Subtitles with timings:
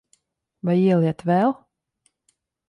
[0.69, 1.55] Vai ieliet vēl?